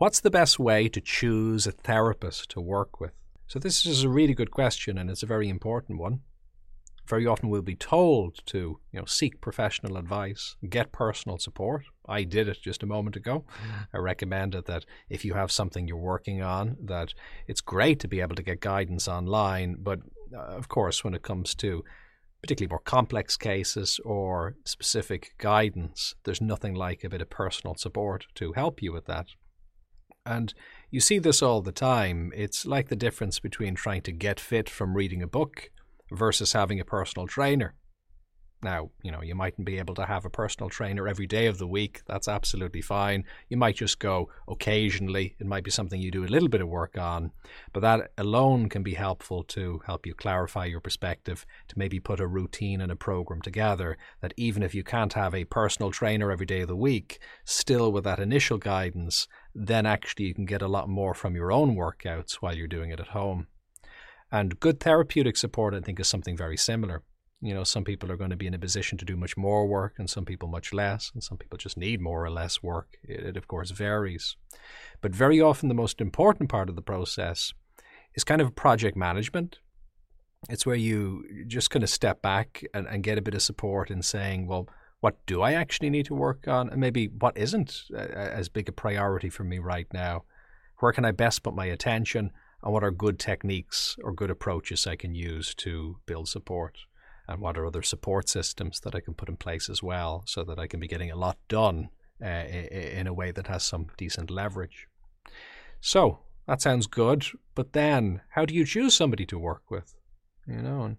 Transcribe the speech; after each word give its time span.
What's 0.00 0.20
the 0.20 0.30
best 0.30 0.58
way 0.58 0.88
to 0.88 1.00
choose 1.02 1.66
a 1.66 1.72
therapist 1.72 2.48
to 2.52 2.60
work 2.62 3.00
with? 3.02 3.12
So, 3.46 3.58
this 3.58 3.84
is 3.84 4.02
a 4.02 4.08
really 4.08 4.32
good 4.32 4.50
question 4.50 4.96
and 4.96 5.10
it's 5.10 5.22
a 5.22 5.26
very 5.26 5.46
important 5.50 5.98
one. 5.98 6.20
Very 7.06 7.26
often 7.26 7.50
we'll 7.50 7.60
be 7.60 7.76
told 7.76 8.40
to 8.46 8.80
you 8.92 8.98
know, 8.98 9.04
seek 9.04 9.42
professional 9.42 9.98
advice, 9.98 10.56
get 10.66 10.90
personal 10.90 11.36
support. 11.36 11.84
I 12.08 12.22
did 12.22 12.48
it 12.48 12.62
just 12.62 12.82
a 12.82 12.86
moment 12.86 13.14
ago. 13.14 13.44
I 13.92 13.98
recommended 13.98 14.64
that 14.64 14.86
if 15.10 15.22
you 15.22 15.34
have 15.34 15.52
something 15.52 15.86
you're 15.86 15.98
working 15.98 16.40
on, 16.40 16.78
that 16.82 17.12
it's 17.46 17.60
great 17.60 18.00
to 18.00 18.08
be 18.08 18.22
able 18.22 18.36
to 18.36 18.42
get 18.42 18.60
guidance 18.60 19.06
online. 19.06 19.76
But 19.80 19.98
uh, 20.34 20.40
of 20.40 20.68
course, 20.68 21.04
when 21.04 21.12
it 21.12 21.20
comes 21.20 21.54
to 21.56 21.84
particularly 22.40 22.70
more 22.70 22.80
complex 22.80 23.36
cases 23.36 24.00
or 24.02 24.56
specific 24.64 25.34
guidance, 25.36 26.14
there's 26.24 26.40
nothing 26.40 26.72
like 26.72 27.04
a 27.04 27.10
bit 27.10 27.20
of 27.20 27.28
personal 27.28 27.74
support 27.74 28.24
to 28.36 28.54
help 28.54 28.80
you 28.80 28.94
with 28.94 29.04
that. 29.04 29.26
And 30.26 30.52
you 30.90 31.00
see 31.00 31.18
this 31.18 31.42
all 31.42 31.62
the 31.62 31.72
time. 31.72 32.32
It's 32.34 32.66
like 32.66 32.88
the 32.88 32.96
difference 32.96 33.38
between 33.38 33.74
trying 33.74 34.02
to 34.02 34.12
get 34.12 34.40
fit 34.40 34.68
from 34.68 34.96
reading 34.96 35.22
a 35.22 35.26
book 35.26 35.70
versus 36.10 36.52
having 36.52 36.80
a 36.80 36.84
personal 36.84 37.26
trainer. 37.26 37.74
Now, 38.62 38.90
you 39.02 39.10
know, 39.10 39.22
you 39.22 39.34
mightn't 39.34 39.66
be 39.66 39.78
able 39.78 39.94
to 39.94 40.04
have 40.04 40.26
a 40.26 40.30
personal 40.30 40.68
trainer 40.68 41.08
every 41.08 41.26
day 41.26 41.46
of 41.46 41.56
the 41.56 41.66
week. 41.66 42.02
That's 42.06 42.28
absolutely 42.28 42.82
fine. 42.82 43.24
You 43.48 43.56
might 43.56 43.76
just 43.76 43.98
go 43.98 44.28
occasionally. 44.48 45.34
It 45.38 45.46
might 45.46 45.64
be 45.64 45.70
something 45.70 46.00
you 46.00 46.10
do 46.10 46.24
a 46.24 46.26
little 46.26 46.48
bit 46.48 46.60
of 46.60 46.68
work 46.68 46.98
on, 46.98 47.32
but 47.72 47.80
that 47.80 48.12
alone 48.18 48.68
can 48.68 48.82
be 48.82 48.94
helpful 48.94 49.44
to 49.44 49.80
help 49.86 50.04
you 50.04 50.14
clarify 50.14 50.66
your 50.66 50.80
perspective, 50.80 51.46
to 51.68 51.78
maybe 51.78 52.00
put 52.00 52.20
a 52.20 52.26
routine 52.26 52.82
and 52.82 52.92
a 52.92 52.96
program 52.96 53.40
together 53.40 53.96
that 54.20 54.34
even 54.36 54.62
if 54.62 54.74
you 54.74 54.84
can't 54.84 55.14
have 55.14 55.34
a 55.34 55.44
personal 55.44 55.90
trainer 55.90 56.30
every 56.30 56.46
day 56.46 56.60
of 56.60 56.68
the 56.68 56.76
week, 56.76 57.18
still 57.44 57.90
with 57.90 58.04
that 58.04 58.20
initial 58.20 58.58
guidance, 58.58 59.26
then 59.54 59.86
actually 59.86 60.26
you 60.26 60.34
can 60.34 60.44
get 60.44 60.62
a 60.62 60.68
lot 60.68 60.88
more 60.88 61.14
from 61.14 61.34
your 61.34 61.50
own 61.50 61.74
workouts 61.74 62.34
while 62.34 62.54
you're 62.54 62.68
doing 62.68 62.90
it 62.90 63.00
at 63.00 63.08
home. 63.08 63.46
And 64.30 64.60
good 64.60 64.80
therapeutic 64.80 65.36
support, 65.36 65.74
I 65.74 65.80
think, 65.80 65.98
is 65.98 66.06
something 66.06 66.36
very 66.36 66.56
similar. 66.56 67.02
You 67.42 67.54
know, 67.54 67.64
some 67.64 67.84
people 67.84 68.12
are 68.12 68.16
going 68.16 68.30
to 68.30 68.36
be 68.36 68.46
in 68.46 68.54
a 68.54 68.58
position 68.58 68.98
to 68.98 69.04
do 69.04 69.16
much 69.16 69.36
more 69.36 69.66
work, 69.66 69.94
and 69.98 70.10
some 70.10 70.24
people 70.24 70.48
much 70.48 70.72
less, 70.72 71.10
and 71.14 71.22
some 71.22 71.38
people 71.38 71.56
just 71.56 71.76
need 71.76 72.00
more 72.00 72.24
or 72.24 72.30
less 72.30 72.62
work. 72.62 72.98
It, 73.02 73.20
it 73.20 73.36
of 73.36 73.48
course, 73.48 73.70
varies. 73.70 74.36
But 75.00 75.14
very 75.14 75.40
often, 75.40 75.68
the 75.68 75.74
most 75.74 76.00
important 76.00 76.50
part 76.50 76.68
of 76.68 76.76
the 76.76 76.82
process 76.82 77.54
is 78.14 78.24
kind 78.24 78.40
of 78.40 78.54
project 78.54 78.96
management. 78.96 79.58
It's 80.48 80.66
where 80.66 80.76
you 80.76 81.24
just 81.46 81.70
kind 81.70 81.82
of 81.82 81.90
step 81.90 82.22
back 82.22 82.62
and, 82.74 82.86
and 82.86 83.02
get 83.02 83.18
a 83.18 83.22
bit 83.22 83.34
of 83.34 83.42
support 83.42 83.90
in 83.90 84.02
saying, 84.02 84.46
well, 84.46 84.68
what 85.00 85.24
do 85.26 85.40
I 85.40 85.52
actually 85.52 85.90
need 85.90 86.06
to 86.06 86.14
work 86.14 86.46
on? 86.46 86.68
And 86.68 86.80
maybe 86.80 87.06
what 87.06 87.36
isn't 87.36 87.84
as 87.94 88.48
big 88.48 88.68
a 88.68 88.72
priority 88.72 89.30
for 89.30 89.44
me 89.44 89.58
right 89.58 89.86
now? 89.92 90.24
Where 90.78 90.92
can 90.92 91.04
I 91.04 91.12
best 91.12 91.42
put 91.42 91.54
my 91.54 91.66
attention? 91.66 92.30
And 92.62 92.72
what 92.72 92.84
are 92.84 92.90
good 92.90 93.18
techniques 93.18 93.96
or 94.02 94.12
good 94.12 94.30
approaches 94.30 94.86
I 94.86 94.96
can 94.96 95.14
use 95.14 95.54
to 95.56 95.96
build 96.04 96.28
support? 96.28 96.78
And 97.30 97.40
what 97.40 97.56
are 97.56 97.64
other 97.64 97.82
support 97.82 98.28
systems 98.28 98.80
that 98.80 98.96
I 98.96 99.00
can 99.00 99.14
put 99.14 99.28
in 99.28 99.36
place 99.36 99.70
as 99.70 99.84
well 99.84 100.24
so 100.26 100.42
that 100.42 100.58
I 100.58 100.66
can 100.66 100.80
be 100.80 100.88
getting 100.88 101.12
a 101.12 101.16
lot 101.16 101.38
done 101.48 101.90
uh, 102.20 102.26
in 102.26 103.06
a 103.06 103.14
way 103.14 103.30
that 103.30 103.46
has 103.46 103.62
some 103.62 103.86
decent 103.96 104.32
leverage? 104.32 104.88
So 105.80 106.18
that 106.48 106.60
sounds 106.60 106.88
good, 106.88 107.26
but 107.54 107.72
then 107.72 108.22
how 108.30 108.44
do 108.44 108.52
you 108.52 108.66
choose 108.66 108.96
somebody 108.96 109.26
to 109.26 109.38
work 109.38 109.70
with? 109.70 109.94
You 110.44 110.60
know, 110.60 110.82
and 110.82 110.96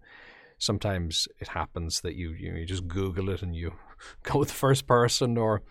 sometimes 0.58 1.28
it 1.42 1.50
happens 1.50 2.00
that 2.00 2.16
you 2.16 2.32
you, 2.32 2.66
just 2.66 2.88
Google 2.88 3.30
it 3.30 3.42
and 3.42 3.54
you 3.54 3.74
go 4.24 4.40
with 4.40 4.48
the 4.48 4.54
first 4.54 4.88
person, 4.88 5.38
or 5.38 5.64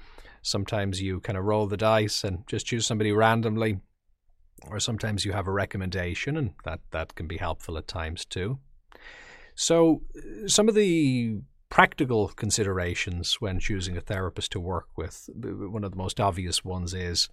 sometimes 0.42 1.00
you 1.00 1.20
kind 1.20 1.38
of 1.38 1.44
roll 1.44 1.68
the 1.68 1.78
dice 1.78 2.22
and 2.22 2.46
just 2.46 2.66
choose 2.66 2.84
somebody 2.84 3.12
randomly, 3.12 3.78
or 4.68 4.78
sometimes 4.78 5.24
you 5.24 5.32
have 5.32 5.46
a 5.46 5.52
recommendation, 5.52 6.36
and 6.36 6.52
that 6.66 6.80
that 6.90 7.14
can 7.14 7.26
be 7.26 7.38
helpful 7.38 7.78
at 7.78 7.88
times 7.88 8.26
too. 8.26 8.58
So, 9.60 10.00
uh, 10.16 10.48
some 10.48 10.70
of 10.70 10.74
the 10.74 11.42
practical 11.68 12.28
considerations 12.28 13.42
when 13.42 13.60
choosing 13.60 13.94
a 13.94 14.00
therapist 14.00 14.52
to 14.52 14.58
work 14.58 14.86
with, 14.96 15.28
one 15.34 15.84
of 15.84 15.90
the 15.90 15.98
most 15.98 16.18
obvious 16.18 16.64
ones 16.64 16.94
is 16.94 17.28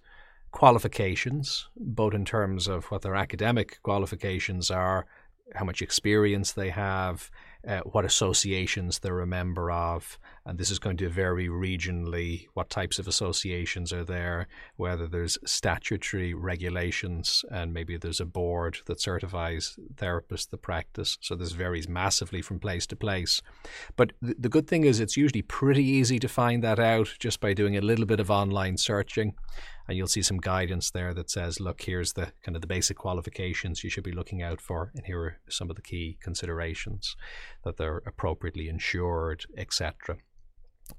qualifications, 0.50 1.70
both 1.74 2.12
in 2.12 2.26
terms 2.26 2.68
of 2.68 2.84
what 2.90 3.00
their 3.00 3.14
academic 3.14 3.82
qualifications 3.82 4.70
are, 4.70 5.06
how 5.54 5.64
much 5.64 5.80
experience 5.80 6.52
they 6.52 6.68
have, 6.68 7.30
uh, 7.68 7.80
what 7.80 8.06
associations 8.06 9.00
they're 9.00 9.20
a 9.20 9.26
member 9.26 9.70
of, 9.70 10.18
and 10.46 10.58
this 10.58 10.70
is 10.70 10.78
going 10.78 10.96
to 10.96 11.08
vary 11.10 11.48
regionally. 11.48 12.46
What 12.54 12.70
types 12.70 12.98
of 12.98 13.06
associations 13.06 13.92
are 13.92 14.04
there? 14.04 14.48
Whether 14.76 15.06
there's 15.06 15.36
statutory 15.44 16.32
regulations, 16.32 17.44
and 17.50 17.74
maybe 17.74 17.98
there's 17.98 18.20
a 18.20 18.24
board 18.24 18.78
that 18.86 19.02
certifies 19.02 19.78
therapists 19.96 20.48
that 20.48 20.62
practice. 20.62 21.18
So 21.20 21.34
this 21.34 21.52
varies 21.52 21.88
massively 21.88 22.40
from 22.40 22.58
place 22.58 22.86
to 22.86 22.96
place. 22.96 23.42
But 23.96 24.12
th- 24.24 24.36
the 24.38 24.48
good 24.48 24.66
thing 24.66 24.84
is, 24.84 24.98
it's 24.98 25.18
usually 25.18 25.42
pretty 25.42 25.84
easy 25.84 26.18
to 26.20 26.28
find 26.28 26.64
that 26.64 26.78
out 26.78 27.16
just 27.18 27.38
by 27.38 27.52
doing 27.52 27.76
a 27.76 27.82
little 27.82 28.06
bit 28.06 28.20
of 28.20 28.30
online 28.30 28.78
searching 28.78 29.34
and 29.88 29.96
you'll 29.96 30.06
see 30.06 30.22
some 30.22 30.36
guidance 30.36 30.90
there 30.90 31.14
that 31.14 31.30
says, 31.30 31.60
look, 31.60 31.80
here's 31.80 32.12
the 32.12 32.30
kind 32.42 32.54
of 32.54 32.60
the 32.60 32.68
basic 32.68 32.98
qualifications 32.98 33.82
you 33.82 33.88
should 33.88 34.04
be 34.04 34.12
looking 34.12 34.42
out 34.42 34.60
for, 34.60 34.92
and 34.94 35.06
here 35.06 35.20
are 35.20 35.38
some 35.48 35.70
of 35.70 35.76
the 35.76 35.82
key 35.82 36.18
considerations 36.20 37.16
that 37.64 37.76
they're 37.76 38.02
appropriately 38.06 38.68
insured, 38.68 39.44
etc. 39.56 40.18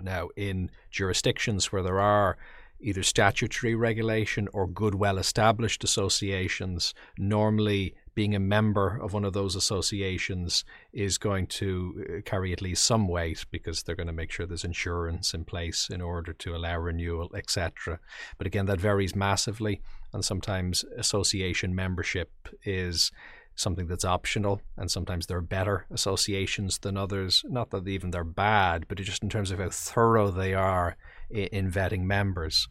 Now, 0.02 0.30
in 0.36 0.70
jurisdictions 0.92 1.72
where 1.72 1.84
there 1.84 2.00
are 2.00 2.38
either 2.81 3.03
statutory 3.03 3.75
regulation 3.75 4.47
or 4.53 4.68
good, 4.68 4.96
well 4.96 5.18
established 5.18 5.84
associations, 5.84 6.94
normally 7.18 7.96
being 8.16 8.36
a 8.36 8.40
member 8.40 9.00
of 9.02 9.14
one 9.14 9.24
of 9.24 9.34
those 9.34 9.56
associations 9.56 10.66
is 10.92 11.18
going 11.18 11.47
to 11.47 12.06
uh, 12.18 12.22
carry 12.25 12.52
at 12.52 12.62
least 12.62 12.84
some 12.84 13.08
weight 13.08 13.46
because 13.52 13.84
they're 13.84 13.96
going 13.96 14.08
to 14.08 14.14
make 14.14 14.31
sure 14.31 14.46
there's 14.46 14.66
insurance 14.66 15.34
in 15.34 15.46
place 15.46 15.90
in 15.90 16.02
order 16.02 16.34
to 16.34 16.56
allow 16.56 16.78
renewal, 16.78 17.30
etc. 17.36 18.00
But 18.38 18.47
again, 18.47 18.66
that 18.66 18.81
varies 18.81 19.16
massively, 19.16 19.81
and 20.14 20.24
sometimes 20.24 20.84
association 20.97 21.74
membership 21.74 22.31
is 22.64 23.12
something 23.59 23.88
that's 23.88 24.06
optional, 24.06 24.62
and 24.78 24.90
sometimes 24.90 25.28
there 25.28 25.38
are 25.38 25.42
better 25.42 25.86
associations 25.92 26.80
than 26.80 26.97
others. 26.97 27.44
Not 27.47 27.72
that 27.72 27.88
even 27.88 28.12
they're 28.12 28.24
bad, 28.24 28.86
but 28.88 28.97
just 28.97 29.24
in 29.24 29.30
terms 29.30 29.52
of 29.52 29.59
how 29.59 29.70
thorough 29.70 30.31
they 30.31 30.53
are 30.53 30.96
in 31.30 31.72
vetting 31.72 32.03
members. 32.03 32.68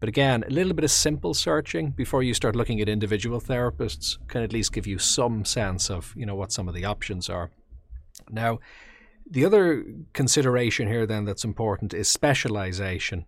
But 0.00 0.08
again, 0.08 0.44
a 0.46 0.50
little 0.50 0.74
bit 0.74 0.84
of 0.84 0.90
simple 0.90 1.32
searching 1.32 1.90
before 1.90 2.22
you 2.22 2.34
start 2.34 2.56
looking 2.56 2.80
at 2.80 2.88
individual 2.88 3.40
therapists 3.40 4.18
can 4.28 4.42
at 4.42 4.52
least 4.52 4.72
give 4.72 4.86
you 4.86 4.98
some 4.98 5.44
sense 5.44 5.90
of 5.90 6.12
you 6.16 6.26
know 6.26 6.34
what 6.34 6.52
some 6.52 6.68
of 6.68 6.74
the 6.74 6.84
options 6.84 7.30
are. 7.30 7.50
Now, 8.28 8.58
the 9.30 9.44
other 9.44 9.84
consideration 10.12 10.88
here 10.88 11.06
then 11.06 11.24
that's 11.24 11.44
important 11.44 11.94
is 11.94 12.08
specialization. 12.08 13.26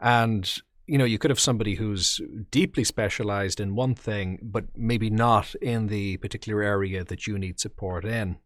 And 0.00 0.50
you 0.86 0.98
know, 0.98 1.04
you 1.04 1.18
could 1.18 1.30
have 1.30 1.40
somebody 1.40 1.76
who's 1.76 2.20
deeply 2.50 2.84
specialized 2.84 3.60
in 3.60 3.74
one 3.74 3.94
thing, 3.94 4.38
but 4.42 4.64
maybe 4.76 5.10
not 5.10 5.54
in 5.56 5.86
the 5.86 6.18
particular 6.18 6.62
area 6.62 7.04
that 7.04 7.26
you 7.26 7.38
need 7.38 7.58
support 7.58 8.04
in. 8.04 8.36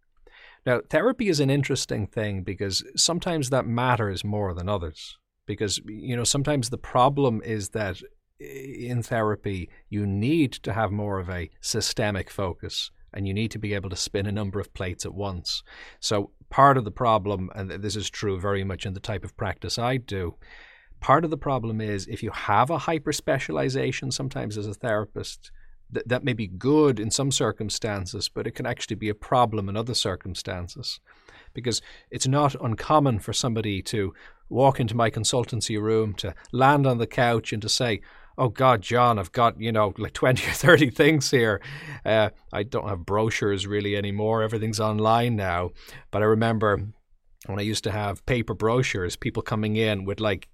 Now, 0.64 0.80
therapy 0.88 1.28
is 1.28 1.40
an 1.40 1.50
interesting 1.50 2.06
thing 2.06 2.42
because 2.42 2.84
sometimes 2.96 3.50
that 3.50 3.66
matters 3.66 4.24
more 4.24 4.54
than 4.54 4.68
others. 4.68 5.18
Because, 5.46 5.80
you 5.86 6.14
know, 6.14 6.24
sometimes 6.24 6.68
the 6.68 6.78
problem 6.78 7.40
is 7.42 7.70
that 7.70 8.02
in 8.38 9.02
therapy, 9.02 9.70
you 9.88 10.06
need 10.06 10.52
to 10.52 10.72
have 10.72 10.92
more 10.92 11.18
of 11.18 11.30
a 11.30 11.50
systemic 11.60 12.30
focus 12.30 12.90
and 13.14 13.26
you 13.26 13.32
need 13.32 13.50
to 13.52 13.58
be 13.58 13.74
able 13.74 13.88
to 13.90 13.96
spin 13.96 14.26
a 14.26 14.32
number 14.32 14.60
of 14.60 14.74
plates 14.74 15.06
at 15.06 15.14
once. 15.14 15.62
So, 16.00 16.30
part 16.50 16.76
of 16.76 16.84
the 16.84 16.90
problem, 16.90 17.50
and 17.54 17.70
this 17.70 17.96
is 17.96 18.10
true 18.10 18.38
very 18.38 18.64
much 18.64 18.84
in 18.84 18.92
the 18.92 19.00
type 19.00 19.24
of 19.24 19.36
practice 19.36 19.78
I 19.78 19.96
do, 19.96 20.36
Part 21.00 21.24
of 21.24 21.30
the 21.30 21.36
problem 21.36 21.80
is 21.80 22.06
if 22.06 22.22
you 22.22 22.30
have 22.30 22.70
a 22.70 22.78
hyper 22.78 23.12
specialization 23.12 24.10
sometimes 24.10 24.58
as 24.58 24.66
a 24.66 24.74
therapist, 24.74 25.50
th- 25.92 26.06
that 26.06 26.24
may 26.24 26.32
be 26.32 26.46
good 26.46 26.98
in 26.98 27.10
some 27.10 27.30
circumstances, 27.30 28.28
but 28.28 28.46
it 28.46 28.52
can 28.52 28.66
actually 28.66 28.96
be 28.96 29.08
a 29.08 29.14
problem 29.14 29.68
in 29.68 29.76
other 29.76 29.94
circumstances. 29.94 31.00
Because 31.54 31.80
it's 32.10 32.26
not 32.26 32.54
uncommon 32.60 33.20
for 33.20 33.32
somebody 33.32 33.82
to 33.82 34.12
walk 34.48 34.80
into 34.80 34.96
my 34.96 35.10
consultancy 35.10 35.80
room, 35.80 36.14
to 36.14 36.34
land 36.52 36.86
on 36.86 36.98
the 36.98 37.06
couch, 37.06 37.52
and 37.52 37.62
to 37.62 37.68
say, 37.68 38.00
oh 38.36 38.48
God, 38.48 38.82
John, 38.82 39.18
I've 39.18 39.32
got, 39.32 39.60
you 39.60 39.72
know, 39.72 39.92
like 39.98 40.12
20 40.12 40.46
or 40.46 40.52
30 40.52 40.90
things 41.02 41.30
here. 41.30 41.60
Uh, 42.04 42.30
I 42.52 42.62
don't 42.62 42.88
have 42.88 43.04
brochures 43.04 43.66
really 43.66 43.96
anymore. 43.96 44.42
Everything's 44.42 44.80
online 44.80 45.36
now. 45.36 45.70
But 46.10 46.22
I 46.22 46.26
remember 46.26 46.80
when 47.46 47.58
I 47.58 47.62
used 47.62 47.84
to 47.84 47.90
have 47.90 48.24
paper 48.26 48.54
brochures, 48.54 49.16
people 49.16 49.42
coming 49.42 49.76
in 49.76 50.04
with 50.04 50.20
like 50.20 50.48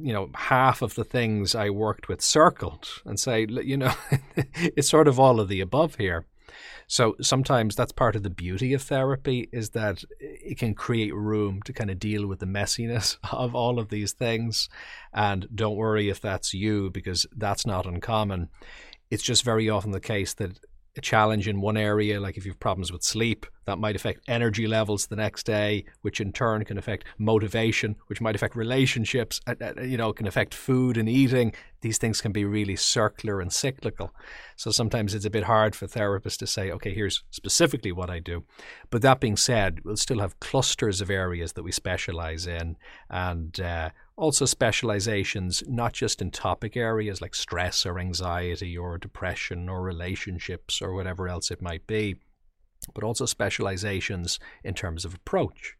you 0.00 0.12
know 0.12 0.30
half 0.34 0.82
of 0.82 0.94
the 0.94 1.04
things 1.04 1.54
I 1.54 1.70
worked 1.70 2.08
with 2.08 2.22
circled 2.22 2.88
and 3.04 3.18
say 3.18 3.46
you 3.48 3.76
know 3.76 3.92
it's 4.54 4.88
sort 4.88 5.08
of 5.08 5.18
all 5.18 5.40
of 5.40 5.48
the 5.48 5.60
above 5.60 5.96
here 5.96 6.24
So 6.90 7.16
sometimes 7.20 7.76
that's 7.76 7.92
part 7.92 8.16
of 8.16 8.22
the 8.22 8.30
beauty 8.30 8.72
of 8.72 8.80
therapy 8.82 9.50
is 9.52 9.70
that 9.70 10.04
it 10.18 10.56
can 10.58 10.74
create 10.74 11.14
room 11.14 11.60
to 11.66 11.72
kind 11.74 11.90
of 11.90 11.98
deal 11.98 12.26
with 12.26 12.38
the 12.38 12.46
messiness 12.46 13.18
of 13.30 13.54
all 13.54 13.78
of 13.78 13.90
these 13.90 14.12
things. 14.12 14.70
And 15.12 15.46
don't 15.54 15.76
worry 15.76 16.08
if 16.08 16.20
that's 16.20 16.54
you, 16.54 16.90
because 16.90 17.26
that's 17.36 17.66
not 17.66 17.86
uncommon. 17.86 18.48
It's 19.10 19.22
just 19.22 19.44
very 19.44 19.68
often 19.68 19.90
the 19.90 20.00
case 20.00 20.32
that 20.34 20.60
a 20.98 21.00
challenge 21.00 21.48
in 21.48 21.60
one 21.60 21.76
area, 21.76 22.20
like 22.20 22.36
if 22.36 22.44
you 22.44 22.52
have 22.52 22.60
problems 22.60 22.92
with 22.92 23.02
sleep, 23.02 23.46
that 23.64 23.78
might 23.78 23.96
affect 23.96 24.20
energy 24.28 24.66
levels 24.66 25.06
the 25.06 25.16
next 25.16 25.44
day, 25.44 25.84
which 26.02 26.20
in 26.20 26.32
turn 26.32 26.64
can 26.64 26.78
affect 26.78 27.04
motivation, 27.18 27.96
which 28.06 28.20
might 28.20 28.34
affect 28.34 28.56
relationships, 28.56 29.40
uh, 29.46 29.54
uh, 29.60 29.82
you 29.82 29.96
know, 29.96 30.12
can 30.12 30.26
affect 30.26 30.54
food 30.54 30.96
and 30.96 31.08
eating. 31.08 31.52
These 31.80 31.98
things 31.98 32.20
can 32.20 32.32
be 32.32 32.44
really 32.44 32.76
circular 32.76 33.40
and 33.40 33.52
cyclical. 33.52 34.12
So 34.56 34.70
sometimes 34.70 35.14
it's 35.14 35.26
a 35.26 35.30
bit 35.30 35.44
hard 35.44 35.76
for 35.76 35.86
therapists 35.86 36.38
to 36.38 36.46
say, 36.46 36.70
okay, 36.72 36.94
here's 36.94 37.22
specifically 37.30 37.92
what 37.92 38.10
I 38.10 38.18
do. 38.18 38.44
But 38.90 39.02
that 39.02 39.20
being 39.20 39.36
said, 39.36 39.80
we'll 39.84 39.96
still 39.96 40.20
have 40.20 40.40
clusters 40.40 41.00
of 41.00 41.10
areas 41.10 41.52
that 41.52 41.62
we 41.62 41.72
specialize 41.72 42.46
in 42.46 42.76
and 43.10 43.60
uh, 43.60 43.90
also 44.18 44.44
specializations, 44.44 45.62
not 45.66 45.92
just 45.92 46.20
in 46.20 46.30
topic 46.30 46.76
areas 46.76 47.22
like 47.22 47.34
stress 47.34 47.86
or 47.86 47.98
anxiety 47.98 48.76
or 48.76 48.98
depression 48.98 49.68
or 49.68 49.82
relationships 49.82 50.82
or 50.82 50.92
whatever 50.92 51.28
else 51.28 51.50
it 51.50 51.62
might 51.62 51.86
be 51.86 52.16
but 52.94 53.04
also 53.04 53.26
specializations 53.26 54.38
in 54.64 54.74
terms 54.74 55.04
of 55.04 55.14
approach. 55.14 55.76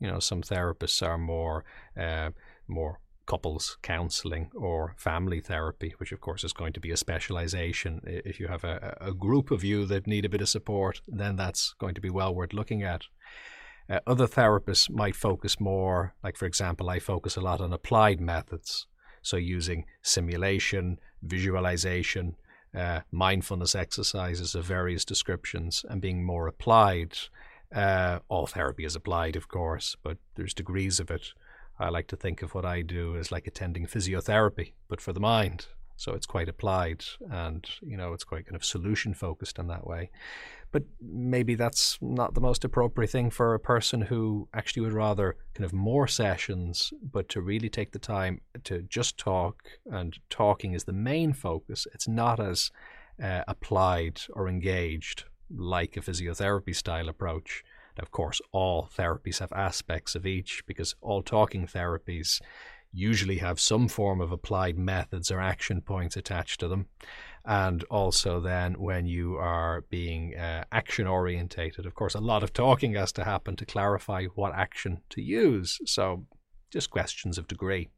You 0.00 0.08
know, 0.08 0.18
some 0.18 0.42
therapists 0.42 1.06
are 1.06 1.18
more 1.18 1.64
uh, 1.98 2.30
more 2.66 3.00
couples 3.24 3.78
counseling 3.82 4.50
or 4.54 4.94
family 4.98 5.40
therapy, 5.40 5.94
which 5.98 6.10
of 6.10 6.20
course 6.20 6.42
is 6.42 6.52
going 6.52 6.72
to 6.72 6.80
be 6.80 6.90
a 6.90 6.96
specialization. 6.96 8.00
If 8.04 8.40
you 8.40 8.48
have 8.48 8.64
a, 8.64 8.96
a 9.00 9.14
group 9.14 9.50
of 9.50 9.62
you 9.62 9.86
that 9.86 10.08
need 10.08 10.24
a 10.24 10.28
bit 10.28 10.40
of 10.40 10.48
support, 10.48 11.00
then 11.06 11.36
that's 11.36 11.74
going 11.78 11.94
to 11.94 12.00
be 12.00 12.10
well 12.10 12.34
worth 12.34 12.52
looking 12.52 12.82
at. 12.82 13.02
Uh, 13.92 14.00
other 14.06 14.26
therapists 14.26 14.88
might 14.88 15.14
focus 15.14 15.60
more, 15.60 16.14
like 16.24 16.38
for 16.38 16.46
example, 16.46 16.88
I 16.88 16.98
focus 16.98 17.36
a 17.36 17.42
lot 17.42 17.60
on 17.60 17.74
applied 17.74 18.22
methods. 18.22 18.86
So 19.20 19.36
using 19.36 19.84
simulation, 20.00 20.98
visualization, 21.22 22.36
uh, 22.74 23.00
mindfulness 23.10 23.74
exercises 23.74 24.54
of 24.54 24.64
various 24.64 25.04
descriptions 25.04 25.84
and 25.90 26.00
being 26.00 26.24
more 26.24 26.48
applied. 26.48 27.18
Uh, 27.70 28.20
all 28.30 28.46
therapy 28.46 28.86
is 28.86 28.96
applied, 28.96 29.36
of 29.36 29.48
course, 29.48 29.94
but 30.02 30.16
there's 30.36 30.54
degrees 30.54 30.98
of 30.98 31.10
it. 31.10 31.34
I 31.78 31.90
like 31.90 32.06
to 32.08 32.16
think 32.16 32.40
of 32.40 32.54
what 32.54 32.64
I 32.64 32.80
do 32.80 33.16
as 33.16 33.30
like 33.30 33.46
attending 33.46 33.86
physiotherapy, 33.86 34.72
but 34.88 35.02
for 35.02 35.12
the 35.12 35.20
mind. 35.20 35.66
So 35.96 36.14
it's 36.14 36.26
quite 36.26 36.48
applied 36.48 37.04
and, 37.30 37.68
you 37.82 37.98
know, 37.98 38.14
it's 38.14 38.24
quite 38.24 38.46
kind 38.46 38.56
of 38.56 38.64
solution 38.64 39.12
focused 39.12 39.58
in 39.58 39.66
that 39.68 39.86
way. 39.86 40.10
But 40.72 40.84
maybe 41.00 41.54
that's 41.54 41.98
not 42.00 42.34
the 42.34 42.40
most 42.40 42.64
appropriate 42.64 43.10
thing 43.10 43.30
for 43.30 43.54
a 43.54 43.60
person 43.60 44.00
who 44.00 44.48
actually 44.54 44.82
would 44.82 44.94
rather 44.94 45.36
kind 45.54 45.66
of 45.66 45.72
more 45.72 46.08
sessions, 46.08 46.92
but 47.02 47.28
to 47.30 47.42
really 47.42 47.68
take 47.68 47.92
the 47.92 47.98
time 47.98 48.40
to 48.64 48.82
just 48.82 49.18
talk, 49.18 49.62
and 49.90 50.18
talking 50.30 50.72
is 50.72 50.84
the 50.84 50.92
main 50.92 51.34
focus. 51.34 51.86
It's 51.92 52.08
not 52.08 52.40
as 52.40 52.70
uh, 53.22 53.42
applied 53.46 54.22
or 54.32 54.48
engaged 54.48 55.24
like 55.54 55.96
a 55.96 56.00
physiotherapy 56.00 56.74
style 56.74 57.08
approach. 57.08 57.62
Now, 57.98 58.02
of 58.02 58.10
course, 58.10 58.40
all 58.52 58.88
therapies 58.96 59.40
have 59.40 59.52
aspects 59.52 60.14
of 60.14 60.26
each 60.26 60.64
because 60.66 60.94
all 61.02 61.22
talking 61.22 61.66
therapies 61.66 62.40
usually 62.92 63.38
have 63.38 63.58
some 63.58 63.88
form 63.88 64.20
of 64.20 64.32
applied 64.32 64.78
methods 64.78 65.30
or 65.30 65.40
action 65.40 65.80
points 65.80 66.16
attached 66.16 66.60
to 66.60 66.68
them 66.68 66.86
and 67.44 67.82
also 67.84 68.40
then 68.40 68.74
when 68.74 69.06
you 69.06 69.36
are 69.36 69.82
being 69.90 70.36
uh, 70.36 70.64
action 70.70 71.06
orientated 71.06 71.86
of 71.86 71.94
course 71.94 72.14
a 72.14 72.20
lot 72.20 72.42
of 72.42 72.52
talking 72.52 72.94
has 72.94 73.12
to 73.12 73.24
happen 73.24 73.56
to 73.56 73.66
clarify 73.66 74.24
what 74.34 74.54
action 74.54 75.00
to 75.10 75.20
use. 75.20 75.78
So 75.86 76.24
just 76.70 76.90
questions 76.90 77.38
of 77.38 77.48
degree. 77.48 77.90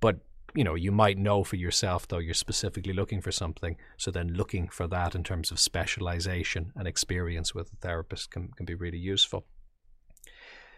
But 0.00 0.18
you 0.54 0.64
know 0.64 0.74
you 0.74 0.92
might 0.92 1.18
know 1.18 1.44
for 1.44 1.56
yourself 1.56 2.06
though 2.08 2.18
you're 2.18 2.34
specifically 2.34 2.92
looking 2.92 3.20
for 3.20 3.32
something. 3.32 3.76
So 3.96 4.10
then 4.10 4.28
looking 4.28 4.68
for 4.68 4.86
that 4.88 5.14
in 5.14 5.24
terms 5.24 5.50
of 5.50 5.58
specialization 5.58 6.72
and 6.76 6.86
experience 6.86 7.54
with 7.54 7.72
a 7.72 7.76
therapist 7.76 8.30
can, 8.30 8.48
can 8.56 8.66
be 8.66 8.74
really 8.74 8.98
useful. 8.98 9.46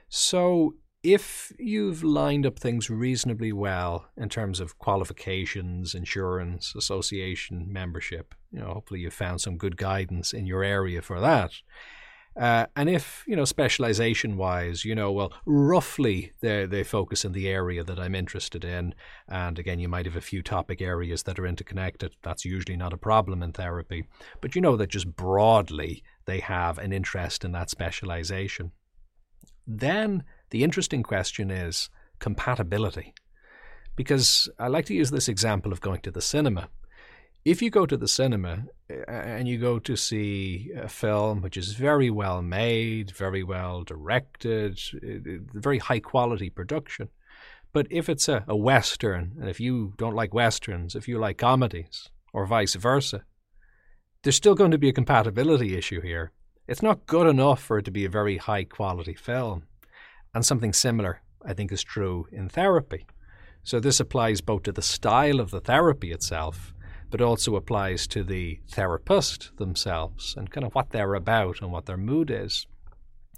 So 0.08 0.74
if 1.02 1.52
you've 1.58 2.02
lined 2.02 2.44
up 2.44 2.58
things 2.58 2.90
reasonably 2.90 3.52
well 3.52 4.08
in 4.16 4.28
terms 4.28 4.58
of 4.58 4.78
qualifications, 4.78 5.94
insurance, 5.94 6.74
association 6.74 7.66
membership, 7.70 8.34
you 8.50 8.58
know, 8.58 8.72
hopefully 8.72 9.00
you've 9.00 9.14
found 9.14 9.40
some 9.40 9.56
good 9.56 9.76
guidance 9.76 10.32
in 10.32 10.46
your 10.46 10.64
area 10.64 11.00
for 11.00 11.20
that. 11.20 11.52
Uh, 12.36 12.66
and 12.76 12.88
if, 12.88 13.24
you 13.26 13.34
know, 13.34 13.44
specialization 13.44 14.36
wise, 14.36 14.84
you 14.84 14.94
know, 14.94 15.10
well, 15.10 15.32
roughly 15.44 16.32
they, 16.40 16.66
they 16.66 16.84
focus 16.84 17.24
in 17.24 17.32
the 17.32 17.48
area 17.48 17.82
that 17.82 17.98
I'm 17.98 18.14
interested 18.14 18.64
in. 18.64 18.94
And 19.28 19.58
again, 19.58 19.80
you 19.80 19.88
might 19.88 20.06
have 20.06 20.14
a 20.14 20.20
few 20.20 20.42
topic 20.42 20.80
areas 20.80 21.24
that 21.24 21.38
are 21.38 21.46
interconnected. 21.46 22.14
That's 22.22 22.44
usually 22.44 22.76
not 22.76 22.92
a 22.92 22.98
problem 22.98 23.42
in 23.42 23.52
therapy. 23.52 24.04
But 24.40 24.54
you 24.54 24.60
know 24.60 24.76
that 24.76 24.90
just 24.90 25.16
broadly 25.16 26.04
they 26.26 26.38
have 26.38 26.78
an 26.78 26.92
interest 26.92 27.44
in 27.44 27.52
that 27.52 27.70
specialization. 27.70 28.70
Then 29.66 30.22
the 30.50 30.64
interesting 30.64 31.02
question 31.02 31.50
is 31.50 31.90
compatibility. 32.18 33.14
Because 33.96 34.48
I 34.58 34.68
like 34.68 34.86
to 34.86 34.94
use 34.94 35.10
this 35.10 35.28
example 35.28 35.72
of 35.72 35.80
going 35.80 36.00
to 36.02 36.10
the 36.10 36.22
cinema. 36.22 36.68
If 37.44 37.62
you 37.62 37.70
go 37.70 37.86
to 37.86 37.96
the 37.96 38.08
cinema 38.08 38.64
eh, 38.90 39.02
and 39.08 39.48
you 39.48 39.58
go 39.58 39.78
to 39.78 39.96
see 39.96 40.70
a 40.76 40.88
film 40.88 41.40
which 41.40 41.56
is 41.56 41.72
very 41.72 42.10
well 42.10 42.42
made, 42.42 43.10
very 43.10 43.42
well 43.42 43.82
directed, 43.82 44.80
eh, 45.02 45.18
eh, 45.26 45.38
very 45.52 45.78
high 45.78 46.00
quality 46.00 46.50
production, 46.50 47.08
but 47.72 47.86
if 47.90 48.08
it's 48.08 48.28
a, 48.28 48.44
a 48.48 48.56
Western, 48.56 49.36
and 49.40 49.48
if 49.48 49.60
you 49.60 49.94
don't 49.96 50.14
like 50.14 50.34
Westerns, 50.34 50.94
if 50.94 51.06
you 51.06 51.18
like 51.18 51.38
comedies, 51.38 52.08
or 52.32 52.46
vice 52.46 52.74
versa, 52.74 53.24
there's 54.22 54.36
still 54.36 54.54
going 54.54 54.70
to 54.70 54.78
be 54.78 54.88
a 54.88 54.92
compatibility 54.92 55.76
issue 55.76 56.00
here. 56.00 56.32
It's 56.66 56.82
not 56.82 57.06
good 57.06 57.26
enough 57.26 57.62
for 57.62 57.78
it 57.78 57.84
to 57.86 57.90
be 57.90 58.04
a 58.04 58.10
very 58.10 58.36
high 58.36 58.64
quality 58.64 59.14
film. 59.14 59.64
And 60.38 60.46
something 60.46 60.72
similar, 60.72 61.20
I 61.44 61.52
think, 61.52 61.72
is 61.72 61.82
true 61.82 62.28
in 62.30 62.48
therapy. 62.48 63.08
So 63.64 63.80
this 63.80 63.98
applies 63.98 64.40
both 64.40 64.62
to 64.62 64.70
the 64.70 64.82
style 64.82 65.40
of 65.40 65.50
the 65.50 65.58
therapy 65.60 66.12
itself, 66.12 66.72
but 67.10 67.20
also 67.20 67.56
applies 67.56 68.06
to 68.06 68.22
the 68.22 68.60
therapist 68.70 69.50
themselves 69.56 70.36
and 70.36 70.48
kind 70.48 70.64
of 70.64 70.76
what 70.76 70.90
they're 70.90 71.14
about 71.14 71.60
and 71.60 71.72
what 71.72 71.86
their 71.86 71.96
mood 71.96 72.30
is. 72.30 72.68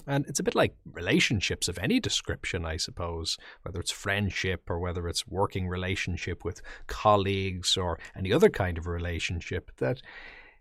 And 0.06 0.26
it's 0.26 0.40
a 0.40 0.42
bit 0.42 0.54
like 0.54 0.74
relationships 0.92 1.68
of 1.68 1.78
any 1.78 2.00
description, 2.00 2.66
I 2.66 2.76
suppose, 2.76 3.38
whether 3.62 3.80
it's 3.80 3.90
friendship 3.90 4.68
or 4.68 4.78
whether 4.78 5.08
it's 5.08 5.26
working 5.26 5.68
relationship 5.68 6.44
with 6.44 6.60
colleagues 6.86 7.78
or 7.78 7.98
any 8.14 8.30
other 8.30 8.50
kind 8.50 8.76
of 8.76 8.86
relationship, 8.86 9.70
that 9.78 10.02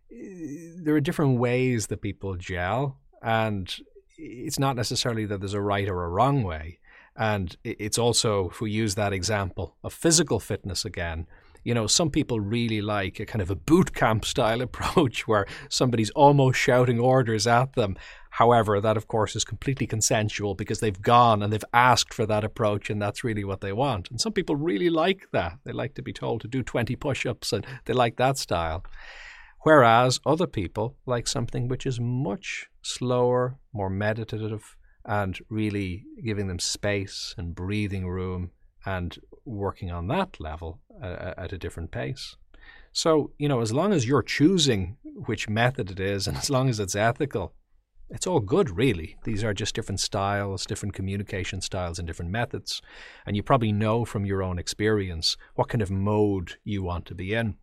eh, 0.10 0.72
there 0.78 0.96
are 0.96 1.02
different 1.02 1.38
ways 1.38 1.88
that 1.88 2.00
people 2.02 2.38
gel. 2.38 2.98
And 3.22 3.76
it's 4.20 4.60
not 4.60 4.76
necessarily 4.76 5.26
that 5.26 5.40
there's 5.40 5.54
a 5.54 5.62
right 5.62 5.88
or 5.88 6.04
a 6.04 6.10
wrong 6.10 6.44
way. 6.44 6.80
And 7.16 7.56
it's 7.64 7.98
also, 7.98 8.50
if 8.50 8.62
we 8.62 8.72
use 8.72 8.96
that 8.96 9.14
example 9.14 9.76
of 9.84 9.94
physical 9.94 10.40
fitness 10.40 10.86
again, 10.86 11.28
you 11.64 11.74
know, 11.74 11.88
some 11.88 12.10
people 12.10 12.40
really 12.40 12.82
like 12.82 13.20
a 13.20 13.26
kind 13.26 13.42
of 13.42 13.50
a 13.50 13.56
boot 13.56 13.94
camp 13.94 14.26
style 14.34 14.62
approach 14.62 15.28
where 15.28 15.46
somebody's 15.70 16.12
almost 16.12 16.60
shouting 16.60 17.00
orders 17.00 17.48
at 17.48 17.74
them. 17.74 17.98
However, 18.32 18.80
that 18.80 18.96
of 18.96 19.08
course 19.08 19.36
is 19.36 19.44
completely 19.44 19.88
consensual 19.88 20.56
because 20.56 20.80
they've 20.80 21.02
gone 21.02 21.44
and 21.44 21.52
they've 21.52 21.64
asked 21.74 22.14
for 22.14 22.26
that 22.28 22.44
approach 22.44 22.90
and 22.90 23.02
that's 23.02 23.24
really 23.24 23.44
what 23.44 23.62
they 23.62 23.74
want. 23.74 24.10
And 24.10 24.22
some 24.22 24.32
people 24.32 24.56
really 24.56 24.90
like 24.90 25.28
that. 25.34 25.58
They 25.66 25.74
like 25.74 25.96
to 25.96 26.02
be 26.02 26.14
told 26.14 26.42
to 26.42 26.48
do 26.48 26.64
20 26.64 26.96
push 26.96 27.26
ups 27.26 27.52
and 27.52 27.66
they 27.86 27.94
like 27.94 28.18
that 28.18 28.38
style. 28.38 28.84
Whereas 29.62 30.20
other 30.26 30.48
people 30.48 30.96
like 31.06 31.28
something 31.28 31.68
which 31.68 31.86
is 31.86 32.00
much 32.00 32.70
slower, 32.82 33.58
more 33.74 33.90
meditative, 33.90 34.76
and 35.06 35.38
really 35.50 36.06
giving 36.24 36.48
them 36.48 36.60
space 36.60 37.34
and 37.38 37.56
breathing 37.56 38.08
room 38.08 38.52
and 38.86 39.18
working 39.46 39.92
on 39.92 40.08
that 40.08 40.40
level 40.40 40.80
uh, 41.02 41.34
at 41.38 41.54
a 41.54 41.58
different 41.58 41.92
pace. 41.92 42.36
So, 42.92 43.32
you 43.38 43.48
know, 43.48 43.62
as 43.62 43.74
long 43.74 43.94
as 43.94 44.08
you're 44.08 44.24
choosing 44.24 44.98
which 45.04 45.50
method 45.50 45.92
it 45.92 46.00
is 46.00 46.28
and 46.28 46.38
as 46.44 46.50
long 46.50 46.70
as 46.70 46.80
it's 46.80 46.96
ethical, 46.96 47.54
it's 48.10 48.26
all 48.26 48.40
good, 48.40 48.72
really. 48.72 49.18
These 49.24 49.44
are 49.44 49.54
just 49.54 49.76
different 49.76 50.00
styles, 50.00 50.66
different 50.66 50.96
communication 50.96 51.62
styles, 51.62 52.00
and 52.00 52.08
different 52.08 52.32
methods. 52.32 52.82
And 53.26 53.36
you 53.36 53.44
probably 53.44 53.72
know 53.72 54.04
from 54.04 54.26
your 54.26 54.42
own 54.42 54.58
experience 54.58 55.38
what 55.54 55.70
kind 55.70 55.84
of 55.84 55.92
mode 55.92 56.56
you 56.64 56.82
want 56.82 57.06
to 57.08 57.16
be 57.16 57.34
in. 57.36 57.56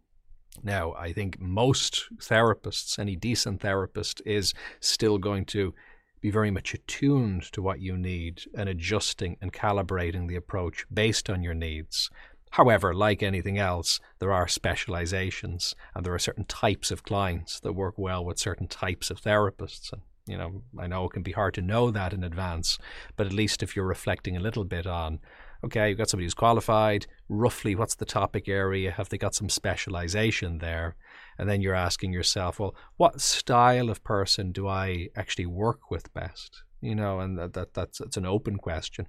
Now, 0.63 0.95
I 0.95 1.13
think 1.13 1.41
most 1.41 2.05
therapists, 2.19 2.99
any 2.99 3.17
decent 3.17 3.61
therapist, 3.61 4.23
is 4.25 4.55
still 4.81 5.19
going 5.19 5.45
to 5.47 5.75
be 6.21 6.31
very 6.31 6.51
much 6.51 6.75
attuned 6.75 7.43
to 7.53 7.63
what 7.63 7.81
you 7.81 7.97
need 7.97 8.43
and 8.57 8.69
adjusting 8.69 9.37
and 9.41 9.53
calibrating 9.53 10.29
the 10.29 10.37
approach 10.37 10.87
based 10.93 11.31
on 11.31 11.43
your 11.43 11.55
needs. 11.55 12.11
However, 12.51 12.95
like 12.95 13.23
anything 13.23 13.59
else, 13.59 14.01
there 14.19 14.33
are 14.33 14.49
specializations 14.49 15.75
and 15.95 16.05
there 16.05 16.15
are 16.15 16.19
certain 16.19 16.47
types 16.47 16.91
of 16.91 17.03
clients 17.03 17.61
that 17.61 17.75
work 17.75 17.95
well 17.99 18.25
with 18.25 18.39
certain 18.39 18.67
types 18.67 19.11
of 19.11 19.21
therapists. 19.21 19.93
And, 19.93 20.03
you 20.27 20.39
know, 20.39 20.63
I 20.79 20.87
know 20.87 21.05
it 21.05 21.13
can 21.13 21.23
be 21.23 21.33
hard 21.33 21.55
to 21.55 21.63
know 21.63 21.91
that 21.91 22.13
in 22.13 22.25
advance, 22.25 22.79
but 23.15 23.27
at 23.27 23.33
least 23.33 23.63
if 23.63 23.77
you're 23.77 23.85
reflecting 23.85 24.37
a 24.37 24.41
little 24.41 24.65
bit 24.65 24.87
on, 24.87 25.21
okay, 25.65 25.89
you've 25.89 25.99
got 25.99 26.09
somebody 26.09 26.27
who's 26.27 26.35
qualified, 26.35 27.07
roughly 27.29 27.75
what's 27.75 27.95
the 27.95 28.05
topic 28.05 28.49
area? 28.49 28.91
Have 28.91 29.09
they 29.09 29.19
got 29.19 29.35
some 29.35 29.49
specialization 29.49 30.59
there? 30.59 30.97
And 31.39 31.49
then 31.49 31.61
you're 31.61 31.75
asking 31.75 32.13
yourself, 32.13 32.59
well, 32.59 32.75
what 32.97 33.21
style 33.21 33.91
of 33.91 34.05
person 34.05 34.53
do 34.53 34.69
I 34.69 35.09
actually 35.17 35.47
work 35.47 35.91
with 35.91 36.13
best? 36.15 36.63
You 36.81 36.95
know, 36.95 37.21
and 37.21 37.39
that, 37.39 37.55
that 37.55 37.75
that's, 37.75 37.99
that's 37.99 38.17
an 38.17 38.27
open 38.27 38.57
question. 38.59 39.07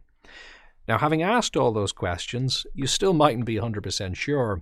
Now, 0.88 0.98
having 0.98 1.22
asked 1.22 1.58
all 1.58 1.74
those 1.74 1.92
questions, 1.92 2.66
you 2.74 2.88
still 2.88 3.14
mightn't 3.14 3.46
be 3.46 3.56
100% 3.56 4.16
sure, 4.16 4.62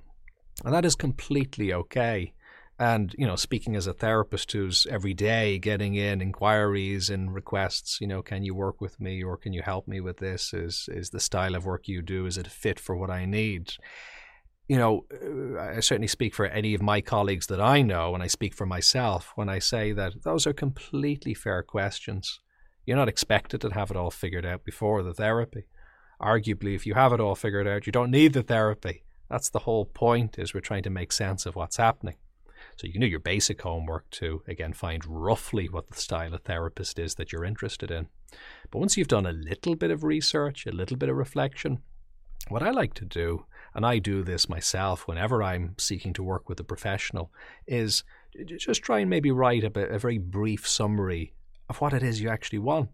and 0.63 0.73
that 0.73 0.85
is 0.85 0.95
completely 0.95 1.71
okay. 1.71 2.33
And, 2.77 3.15
you 3.17 3.25
know, 3.25 3.37
speaking 3.37 3.75
as 3.75 3.87
a 3.87 3.93
therapist 3.93 4.51
who's 4.51 4.85
every 4.89 5.13
day 5.13 5.59
getting 5.59 5.95
in 5.95 6.21
inquiries 6.21 7.09
and 7.09 7.33
requests, 7.33 7.99
you 8.01 8.07
know, 8.07 8.21
can 8.21 8.43
you 8.43 8.53
work 8.53 8.81
with 8.81 8.99
me 8.99 9.23
or 9.23 9.37
can 9.37 9.53
you 9.53 9.61
help 9.61 9.87
me 9.87 10.01
with 10.01 10.17
this? 10.17 10.53
Is, 10.53 10.89
is 10.91 11.09
the 11.09 11.21
style 11.21 11.55
of 11.55 11.65
work 11.65 11.87
you 11.87 12.01
do, 12.01 12.25
is 12.25 12.37
it 12.37 12.47
fit 12.47 12.79
for 12.79 12.97
what 12.97 13.09
I 13.09 13.25
need? 13.25 13.71
You 14.67 14.77
know, 14.77 15.05
uh, 15.13 15.77
I 15.77 15.79
certainly 15.79 16.07
speak 16.07 16.33
for 16.33 16.47
any 16.47 16.73
of 16.73 16.81
my 16.81 16.99
colleagues 16.99 17.47
that 17.47 17.61
I 17.61 17.81
know, 17.81 18.13
and 18.13 18.21
I 18.21 18.27
speak 18.27 18.53
for 18.53 18.65
myself 18.65 19.31
when 19.35 19.47
I 19.47 19.59
say 19.59 19.93
that 19.93 20.23
those 20.23 20.45
are 20.45 20.53
completely 20.53 21.33
fair 21.33 21.63
questions. 21.63 22.41
You're 22.85 22.97
not 22.97 23.07
expected 23.07 23.61
to 23.61 23.69
have 23.69 23.89
it 23.89 23.97
all 23.97 24.11
figured 24.11 24.45
out 24.45 24.65
before 24.65 25.01
the 25.01 25.13
therapy 25.13 25.65
arguably, 26.21 26.75
if 26.75 26.85
you 26.85 26.93
have 26.93 27.13
it 27.13 27.19
all 27.19 27.35
figured 27.35 27.67
out, 27.67 27.85
you 27.85 27.91
don't 27.91 28.11
need 28.11 28.33
the 28.33 28.43
therapy. 28.43 29.03
That's 29.29 29.49
the 29.49 29.59
whole 29.59 29.85
point 29.85 30.37
is 30.37 30.53
we're 30.53 30.61
trying 30.61 30.83
to 30.83 30.89
make 30.89 31.11
sense 31.11 31.45
of 31.45 31.55
what's 31.55 31.77
happening. 31.77 32.15
So 32.75 32.87
you 32.87 32.93
can 32.93 33.01
do 33.01 33.07
your 33.07 33.19
basic 33.19 33.61
homework 33.61 34.09
to, 34.11 34.43
again, 34.47 34.73
find 34.73 35.03
roughly 35.05 35.69
what 35.69 35.89
the 35.89 35.95
style 35.95 36.33
of 36.33 36.41
therapist 36.41 36.99
is 36.99 37.15
that 37.15 37.31
you're 37.31 37.45
interested 37.45 37.89
in. 37.89 38.07
But 38.69 38.79
once 38.79 38.97
you've 38.97 39.07
done 39.07 39.25
a 39.25 39.31
little 39.31 39.75
bit 39.75 39.91
of 39.91 40.03
research, 40.03 40.65
a 40.65 40.71
little 40.71 40.97
bit 40.97 41.09
of 41.09 41.15
reflection, 41.15 41.79
what 42.49 42.63
I 42.63 42.71
like 42.71 42.93
to 42.95 43.05
do, 43.05 43.45
and 43.73 43.85
I 43.85 43.99
do 43.99 44.23
this 44.23 44.49
myself 44.49 45.07
whenever 45.07 45.41
I'm 45.41 45.75
seeking 45.77 46.13
to 46.13 46.23
work 46.23 46.49
with 46.49 46.59
a 46.59 46.63
professional, 46.63 47.31
is 47.65 48.03
just 48.45 48.83
try 48.83 48.99
and 48.99 49.09
maybe 49.09 49.31
write 49.31 49.63
a, 49.63 49.79
a 49.89 49.99
very 49.99 50.17
brief 50.17 50.67
summary 50.67 51.33
of 51.69 51.79
what 51.81 51.93
it 51.93 52.03
is 52.03 52.21
you 52.21 52.29
actually 52.29 52.59
want. 52.59 52.89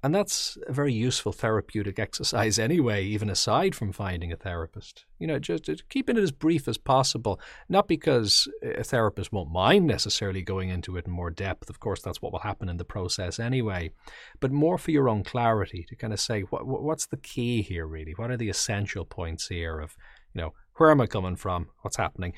And 0.00 0.14
that's 0.14 0.56
a 0.68 0.72
very 0.72 0.92
useful 0.92 1.32
therapeutic 1.32 1.98
exercise 1.98 2.58
anyway, 2.58 3.04
even 3.04 3.28
aside 3.28 3.74
from 3.74 3.92
finding 3.92 4.32
a 4.32 4.36
therapist. 4.36 5.04
You 5.18 5.26
know, 5.26 5.38
just, 5.38 5.64
just 5.64 5.88
keeping 5.88 6.16
it 6.16 6.22
as 6.22 6.30
brief 6.30 6.68
as 6.68 6.78
possible, 6.78 7.40
not 7.68 7.88
because 7.88 8.46
a 8.62 8.84
therapist 8.84 9.32
won't 9.32 9.50
mind 9.50 9.86
necessarily 9.86 10.42
going 10.42 10.68
into 10.68 10.96
it 10.96 11.06
in 11.06 11.12
more 11.12 11.30
depth. 11.30 11.68
Of 11.68 11.80
course, 11.80 12.00
that's 12.00 12.22
what 12.22 12.32
will 12.32 12.38
happen 12.40 12.68
in 12.68 12.76
the 12.76 12.84
process 12.84 13.40
anyway, 13.40 13.90
but 14.38 14.52
more 14.52 14.78
for 14.78 14.92
your 14.92 15.08
own 15.08 15.24
clarity 15.24 15.84
to 15.88 15.96
kind 15.96 16.12
of 16.12 16.20
say, 16.20 16.42
what, 16.42 16.66
what's 16.66 17.06
the 17.06 17.16
key 17.16 17.62
here 17.62 17.86
really? 17.86 18.12
What 18.12 18.30
are 18.30 18.36
the 18.36 18.50
essential 18.50 19.04
points 19.04 19.48
here 19.48 19.80
of, 19.80 19.96
you 20.32 20.40
know, 20.40 20.54
where 20.76 20.92
am 20.92 21.00
I 21.00 21.06
coming 21.06 21.36
from? 21.36 21.70
What's 21.82 21.96
happening? 21.96 22.34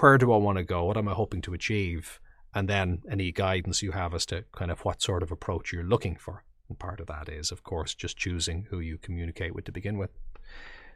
Where 0.00 0.16
do 0.16 0.32
I 0.32 0.36
want 0.36 0.58
to 0.58 0.64
go? 0.64 0.84
What 0.84 0.96
am 0.96 1.08
I 1.08 1.14
hoping 1.14 1.42
to 1.42 1.54
achieve? 1.54 2.20
And 2.54 2.68
then 2.68 3.02
any 3.10 3.32
guidance 3.32 3.82
you 3.82 3.90
have 3.90 4.14
as 4.14 4.24
to 4.26 4.44
kind 4.52 4.70
of 4.70 4.84
what 4.84 5.02
sort 5.02 5.24
of 5.24 5.32
approach 5.32 5.72
you're 5.72 5.82
looking 5.82 6.14
for. 6.14 6.44
And 6.68 6.78
part 6.78 7.00
of 7.00 7.06
that 7.08 7.28
is, 7.28 7.52
of 7.52 7.62
course, 7.62 7.94
just 7.94 8.16
choosing 8.16 8.66
who 8.70 8.80
you 8.80 8.98
communicate 8.98 9.54
with 9.54 9.64
to 9.64 9.72
begin 9.72 9.98
with. 9.98 10.10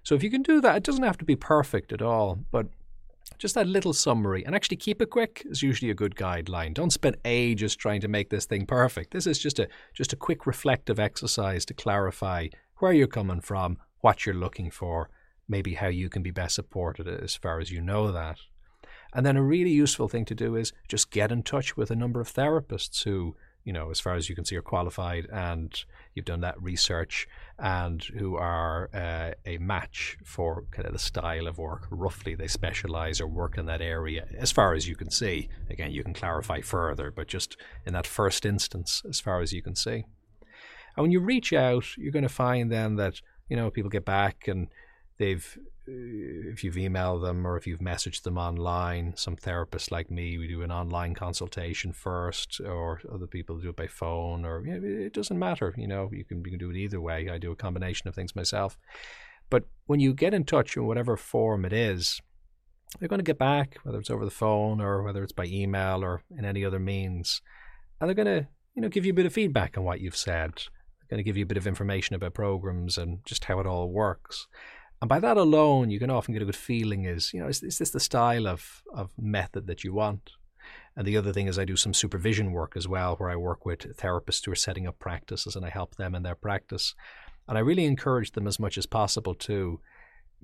So 0.03 0.15
if 0.15 0.23
you 0.23 0.31
can 0.31 0.43
do 0.43 0.61
that, 0.61 0.77
it 0.77 0.83
doesn't 0.83 1.05
have 1.05 1.19
to 1.19 1.25
be 1.25 1.37
perfect 1.37 1.93
at 1.93 2.03
all, 2.03 2.39
but 2.51 2.69
just 3.37 3.55
that 3.55 3.67
little 3.67 3.93
summary 3.93 4.45
and 4.45 4.55
actually 4.55 4.79
keep 4.79 5.03
it 5.03 5.11
quick 5.11 5.43
is 5.51 5.63
usually 5.63 5.91
a 5.91 5.95
good 5.95 6.15
guideline. 6.15 6.73
Don't 6.73 6.93
spend 6.93 7.19
ages 7.25 7.77
trying 7.77 8.01
to 8.01 8.09
make 8.09 8.31
this 8.31 8.47
thing 8.47 8.65
perfect. 8.65 9.13
This 9.13 9.27
is 9.27 9.39
just 9.39 9.59
a 9.59 9.69
just 9.93 10.13
a 10.13 10.17
quick 10.17 10.47
reflective 10.47 10.99
exercise 10.99 11.67
to 11.67 11.75
clarify 11.75 12.49
where 12.79 12.93
you're 12.93 13.07
coming 13.07 13.41
from, 13.41 13.77
what 14.01 14.25
you're 14.25 14.35
looking 14.35 14.71
for, 14.71 15.11
maybe 15.47 15.75
how 15.75 15.89
you 15.89 16.09
can 16.09 16.23
be 16.23 16.31
best 16.31 16.55
supported 16.55 17.07
as 17.07 17.37
far 17.37 17.61
as 17.61 17.71
you 17.71 17.81
know 17.81 18.11
that. 18.11 18.39
And 19.15 19.25
then 19.25 19.37
a 19.37 19.43
really 19.43 19.71
useful 19.71 20.09
thing 20.09 20.25
to 20.27 20.35
do 20.35 20.55
is 20.57 20.73
just 20.89 21.11
get 21.11 21.33
in 21.33 21.43
touch 21.43 21.77
with 21.77 21.91
a 21.91 21.97
number 21.97 22.21
of 22.21 22.33
therapists 22.33 23.05
who 23.05 23.37
you 23.69 23.75
know, 23.75 23.91
as 23.91 24.01
far 24.01 24.15
as 24.15 24.31
you 24.31 24.35
can 24.35 24.47
see, 24.47 24.57
are 24.57 24.63
qualified 24.63 25.27
and 25.31 25.85
you've 26.15 26.25
done 26.25 26.41
that 26.41 26.61
research 26.63 27.29
and 27.59 28.03
who 28.03 28.35
are 28.35 28.89
uh, 28.95 29.33
a 29.45 29.59
match 29.59 30.17
for 30.25 30.65
kind 30.71 30.87
of 30.87 30.95
the 30.95 30.99
style 30.99 31.47
of 31.47 31.59
work. 31.59 31.87
Roughly, 31.91 32.35
they 32.35 32.47
specialize 32.47 33.21
or 33.21 33.27
work 33.27 33.59
in 33.59 33.67
that 33.67 33.83
area, 33.83 34.27
as 34.39 34.51
far 34.51 34.73
as 34.73 34.89
you 34.89 34.97
can 34.97 35.11
see. 35.11 35.51
Again, 35.69 35.91
you 35.91 36.03
can 36.03 36.15
clarify 36.15 36.63
further, 36.63 37.11
but 37.11 37.29
just 37.29 37.59
in 37.85 37.93
that 37.93 38.07
first 38.07 38.47
instance, 38.47 39.03
as 39.07 39.21
far 39.21 39.43
as 39.43 39.53
you 39.53 39.61
can 39.61 39.75
see. 39.75 40.07
And 40.97 41.03
when 41.03 41.11
you 41.11 41.21
reach 41.21 41.53
out, 41.53 41.85
you're 41.99 42.11
going 42.11 42.23
to 42.23 42.31
find 42.31 42.73
then 42.73 42.97
that, 42.97 43.21
you 43.51 43.57
know, 43.57 43.71
people 43.71 43.91
get 43.91 44.07
back 44.07 44.49
and 44.49 44.69
they've 45.19 45.59
if 45.89 46.65
you've 46.65 46.75
emailed 46.75 47.23
them 47.23 47.47
or 47.47 47.57
if 47.57 47.67
you've 47.67 47.81
messaged 47.81 48.23
them 48.23 48.39
online, 48.39 49.15
some 49.17 49.37
therapists 49.37 49.91
like 49.91 50.11
me, 50.11 50.39
we 50.39 50.49
do 50.49 50.63
an 50.63 50.73
online 50.73 51.15
consultation 51.15 51.93
first, 51.93 52.61
or 52.61 53.01
other 53.13 53.27
people 53.27 53.59
do 53.59 53.71
it 53.71 53.77
by 53.77 53.87
phone, 53.87 54.45
or 54.45 54.65
you 54.67 54.79
know, 54.79 54.87
it 55.07 55.13
doesn't 55.13 55.39
matter. 55.39 55.75
You 55.77 55.87
know, 55.87 56.11
you 56.13 56.25
can 56.25 56.45
you 56.45 56.51
can 56.51 56.59
do 56.59 56.71
it 56.71 56.77
either 56.77 57.01
way. 57.01 57.29
I 57.29 57.39
do 57.39 57.53
a 57.53 57.57
combination 57.57 58.09
of 58.09 58.15
things 58.15 58.37
myself. 58.37 58.79
But 59.51 59.65
when 59.87 60.01
you 60.01 60.13
get 60.13 60.35
in 60.35 60.45
touch 60.45 60.77
in 60.77 60.87
whatever 60.87 61.17
form 61.17 61.65
it 61.65 61.73
is, 61.73 62.21
they're 62.99 63.09
going 63.09 63.21
to 63.21 63.25
get 63.25 63.39
back, 63.39 63.79
whether 63.83 63.99
it's 63.99 64.11
over 64.11 64.25
the 64.25 64.31
phone 64.31 64.81
or 64.81 65.03
whether 65.03 65.23
it's 65.23 65.33
by 65.33 65.47
email 65.47 66.05
or 66.05 66.23
in 66.37 66.45
any 66.45 66.65
other 66.65 66.79
means, 66.79 67.43
and 68.01 68.09
they're 68.09 68.15
going 68.15 68.43
to 68.43 68.49
you 68.75 68.83
know 68.83 68.89
give 68.89 69.05
you 69.05 69.13
a 69.13 69.17
bit 69.17 69.27
of 69.27 69.33
feedback 69.33 69.77
on 69.77 69.85
what 69.85 70.01
you've 70.01 70.17
said. 70.17 70.53
They're 71.01 71.17
going 71.17 71.25
to 71.25 71.29
give 71.29 71.37
you 71.37 71.45
a 71.45 71.49
bit 71.49 71.57
of 71.57 71.67
information 71.67 72.17
about 72.17 72.35
programs 72.35 72.99
and 72.99 73.25
just 73.25 73.45
how 73.45 73.61
it 73.61 73.67
all 73.67 73.91
works. 73.91 74.47
And 75.01 75.09
by 75.09 75.21
that 75.21 75.37
alone, 75.37 75.91
you 75.91 75.99
can 75.99 76.11
often 76.11 76.35
get 76.35 76.43
a 76.43 76.47
good 76.47 76.57
feeling 76.57 77.05
is, 77.05 77.33
you 77.33 77.41
know, 77.41 77.49
is, 77.49 77.63
is 77.63 77.79
this 77.79 77.91
the 77.91 78.01
style 78.01 78.47
of, 78.47 78.83
of 78.93 79.13
method 79.17 79.67
that 79.67 79.85
you 79.85 79.93
want? 79.93 80.31
And 80.97 81.07
the 81.07 81.17
other 81.17 81.33
thing 81.33 81.47
is, 81.47 81.59
I 81.59 81.65
do 81.65 81.77
some 81.77 81.95
supervision 81.95 82.51
work 82.51 82.77
as 82.77 82.89
well, 82.89 83.15
where 83.17 83.31
I 83.31 83.37
work 83.37 83.65
with 83.65 83.97
therapists 83.97 84.45
who 84.45 84.51
are 84.51 84.57
setting 84.57 84.87
up 84.87 84.99
practices 84.99 85.55
and 85.55 85.65
I 85.65 85.71
help 85.71 85.95
them 85.95 86.15
in 86.15 86.25
their 86.25 86.35
practice. 86.35 86.95
And 87.47 87.57
I 87.57 87.61
really 87.61 87.85
encourage 87.85 88.33
them 88.33 88.49
as 88.49 88.59
much 88.59 88.77
as 88.77 88.87
possible 88.87 89.35
to 89.35 89.81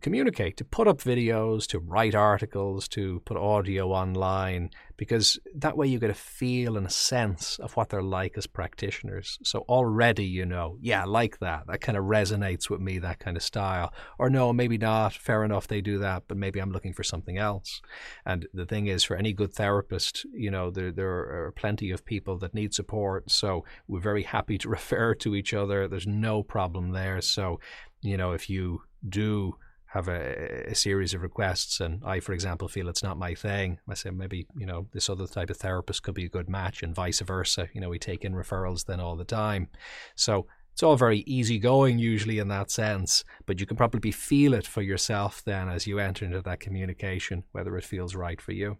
communicate, 0.00 0.56
to 0.58 0.64
put 0.64 0.88
up 0.88 0.98
videos, 0.98 1.66
to 1.68 1.78
write 1.78 2.14
articles, 2.14 2.88
to 2.88 3.20
put 3.24 3.36
audio 3.36 3.90
online, 3.90 4.70
because 4.96 5.38
that 5.54 5.76
way 5.76 5.86
you 5.86 5.98
get 5.98 6.10
a 6.10 6.14
feel 6.14 6.76
and 6.76 6.86
a 6.86 6.90
sense 6.90 7.58
of 7.58 7.74
what 7.76 7.88
they're 7.88 8.02
like 8.02 8.36
as 8.36 8.46
practitioners. 8.46 9.38
So 9.42 9.60
already 9.68 10.24
you 10.34 10.44
know, 10.44 10.76
yeah, 10.80 11.02
I 11.02 11.04
like 11.04 11.38
that. 11.38 11.66
That 11.66 11.80
kind 11.80 11.96
of 11.96 12.04
resonates 12.04 12.68
with 12.68 12.80
me, 12.80 12.98
that 12.98 13.20
kind 13.20 13.36
of 13.36 13.42
style. 13.42 13.92
Or 14.18 14.28
no, 14.28 14.52
maybe 14.52 14.78
not. 14.78 15.14
Fair 15.14 15.44
enough, 15.44 15.68
they 15.68 15.80
do 15.80 15.98
that, 15.98 16.24
but 16.28 16.36
maybe 16.36 16.60
I'm 16.60 16.72
looking 16.72 16.92
for 16.92 17.04
something 17.04 17.38
else. 17.38 17.80
And 18.26 18.46
the 18.52 18.66
thing 18.66 18.86
is, 18.86 19.04
for 19.04 19.16
any 19.16 19.32
good 19.32 19.52
therapist, 19.52 20.26
you 20.32 20.50
know, 20.50 20.70
there, 20.70 20.90
there 20.90 21.08
are 21.08 21.52
plenty 21.56 21.90
of 21.90 22.04
people 22.04 22.38
that 22.38 22.54
need 22.54 22.74
support. 22.74 23.30
So 23.30 23.64
we're 23.86 24.00
very 24.00 24.24
happy 24.24 24.58
to 24.58 24.68
refer 24.80 25.14
to 25.16 25.34
each 25.34 25.54
other. 25.54 25.88
There's 25.88 26.06
no 26.06 26.42
problem 26.42 26.90
there. 26.90 27.20
So, 27.20 27.60
you 28.02 28.16
know, 28.16 28.32
if 28.32 28.50
you 28.50 28.82
do 29.08 29.56
have 29.94 30.08
a, 30.08 30.70
a, 30.70 30.74
series 30.74 31.14
of 31.14 31.22
requests 31.22 31.78
and 31.78 32.02
I, 32.04 32.18
for 32.18 32.32
example, 32.32 32.66
feel 32.66 32.88
it's 32.88 33.04
not 33.04 33.16
my 33.16 33.32
thing, 33.32 33.78
I 33.88 33.94
say 33.94 34.10
maybe, 34.10 34.44
you 34.56 34.66
know, 34.66 34.88
this 34.92 35.08
other 35.08 35.28
type 35.28 35.50
of 35.50 35.56
therapist 35.56 36.02
could 36.02 36.16
be 36.16 36.24
a 36.24 36.28
good 36.28 36.48
match 36.48 36.82
and 36.82 36.92
vice 36.92 37.20
versa. 37.20 37.68
You 37.72 37.80
know, 37.80 37.88
we 37.88 38.00
take 38.00 38.24
in 38.24 38.34
referrals 38.34 38.86
then 38.86 38.98
all 38.98 39.14
the 39.14 39.24
time. 39.24 39.68
So 40.16 40.48
it's 40.72 40.82
all 40.82 40.96
very 40.96 41.20
easygoing 41.20 42.00
usually 42.00 42.40
in 42.40 42.48
that 42.48 42.72
sense, 42.72 43.22
but 43.46 43.60
you 43.60 43.66
can 43.66 43.76
probably 43.76 44.10
feel 44.10 44.52
it 44.52 44.66
for 44.66 44.82
yourself 44.82 45.42
then 45.44 45.68
as 45.68 45.86
you 45.86 46.00
enter 46.00 46.24
into 46.24 46.42
that 46.42 46.58
communication, 46.58 47.44
whether 47.52 47.76
it 47.76 47.84
feels 47.84 48.16
right 48.16 48.40
for 48.40 48.50
you. 48.50 48.78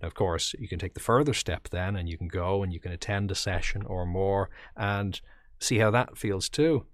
Now, 0.00 0.08
of 0.08 0.14
course, 0.14 0.54
you 0.58 0.66
can 0.66 0.78
take 0.78 0.94
the 0.94 1.00
further 1.00 1.34
step 1.34 1.68
then 1.68 1.94
and 1.94 2.08
you 2.08 2.16
can 2.16 2.28
go 2.28 2.62
and 2.62 2.72
you 2.72 2.80
can 2.80 2.92
attend 2.92 3.30
a 3.30 3.34
session 3.34 3.82
or 3.82 4.06
more 4.06 4.48
and 4.78 5.20
see 5.60 5.76
how 5.76 5.90
that 5.90 6.16
feels 6.16 6.48
too. 6.48 6.86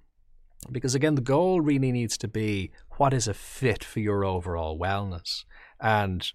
Because 0.71 0.95
again, 0.95 1.15
the 1.15 1.21
goal 1.21 1.61
really 1.61 1.93
needs 1.93 2.17
to 2.19 2.29
be 2.29 2.71
what 2.97 3.13
is 3.13 3.29
a 3.29 3.35
fit 3.35 3.85
for 3.85 4.01
your 4.01 4.25
overall 4.25 4.79
wellness. 4.79 5.45
And 5.81 6.33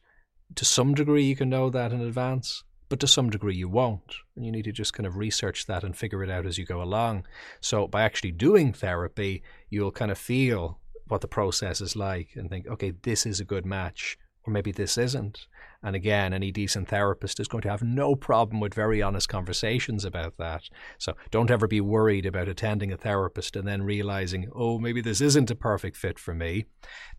to 0.55 0.65
some 0.65 0.93
degree, 0.93 1.23
you 1.23 1.35
can 1.35 1.49
know 1.49 1.69
that 1.69 1.91
in 1.91 2.01
advance, 2.01 2.63
but 2.89 2.99
to 2.99 3.07
some 3.07 3.29
degree, 3.29 3.55
you 3.55 3.69
won't. 3.69 4.15
And 4.35 4.45
you 4.45 4.51
need 4.51 4.65
to 4.65 4.71
just 4.71 4.93
kind 4.93 5.07
of 5.07 5.17
research 5.17 5.65
that 5.67 5.83
and 5.83 5.95
figure 5.95 6.23
it 6.23 6.29
out 6.29 6.45
as 6.45 6.57
you 6.57 6.65
go 6.65 6.81
along. 6.81 7.25
So, 7.61 7.87
by 7.87 8.03
actually 8.03 8.31
doing 8.31 8.73
therapy, 8.73 9.43
you'll 9.69 9.91
kind 9.91 10.11
of 10.11 10.17
feel 10.17 10.79
what 11.07 11.21
the 11.21 11.27
process 11.27 11.81
is 11.81 11.95
like 11.95 12.29
and 12.35 12.49
think, 12.49 12.67
okay, 12.67 12.93
this 13.01 13.25
is 13.25 13.39
a 13.39 13.45
good 13.45 13.65
match, 13.65 14.17
or 14.49 14.51
maybe 14.51 14.71
this 14.71 14.97
isn't. 14.97 15.45
And 15.81 15.95
again, 15.95 16.33
any 16.33 16.51
decent 16.51 16.89
therapist 16.89 17.39
is 17.39 17.47
going 17.47 17.61
to 17.61 17.69
have 17.69 17.83
no 17.83 18.15
problem 18.15 18.59
with 18.59 18.73
very 18.73 19.01
honest 19.01 19.29
conversations 19.29 20.03
about 20.03 20.35
that. 20.37 20.63
So 20.97 21.15
don't 21.31 21.51
ever 21.51 21.67
be 21.67 21.79
worried 21.79 22.25
about 22.25 22.49
attending 22.49 22.91
a 22.91 22.97
therapist 22.97 23.55
and 23.55 23.65
then 23.65 23.83
realizing, 23.83 24.49
oh, 24.53 24.77
maybe 24.77 24.99
this 24.99 25.21
isn't 25.21 25.51
a 25.51 25.55
perfect 25.55 25.95
fit 25.95 26.19
for 26.19 26.33
me. 26.33 26.65